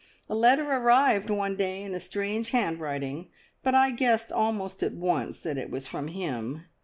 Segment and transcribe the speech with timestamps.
[0.27, 3.29] A letter arrived one day in a strange handwriting,
[3.61, 6.63] but I guessed almost at once that it was from him.